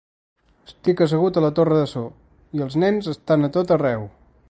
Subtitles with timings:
[0.69, 2.03] Estic assegut a la torre de so,
[2.59, 4.09] i els nens estan a tot arreu.